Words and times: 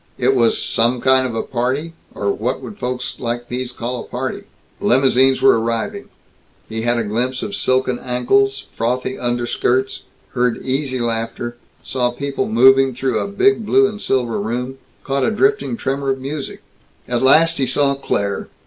It 0.17 0.33
was 0.35 0.59
"some 0.59 0.99
kind 0.99 1.27
of 1.27 1.35
a 1.35 1.43
party? 1.43 1.93
or 2.15 2.31
what 2.31 2.59
would 2.59 2.79
folks 2.79 3.17
like 3.19 3.49
these 3.49 3.71
call 3.71 3.99
a 4.01 4.03
party?" 4.03 4.45
Limousines 4.79 5.43
were 5.43 5.59
arriving; 5.59 6.09
he 6.67 6.81
had 6.81 6.97
a 6.97 7.03
glimpse 7.03 7.43
of 7.43 7.55
silken 7.55 7.99
ankles, 7.99 8.65
frothy 8.73 9.19
underskirts; 9.19 10.01
heard 10.31 10.57
easy 10.63 10.99
laughter; 10.99 11.55
saw 11.83 12.09
people 12.09 12.47
moving 12.47 12.95
through 12.95 13.19
a 13.19 13.27
big 13.27 13.63
blue 13.63 13.87
and 13.87 14.01
silver 14.01 14.39
room; 14.41 14.79
caught 15.03 15.23
a 15.23 15.29
drifting 15.29 15.77
tremor 15.77 16.09
of 16.09 16.19
music. 16.19 16.63
At 17.07 17.21
last 17.21 17.59
he 17.59 17.67
saw 17.67 17.93
Claire. 17.93 18.47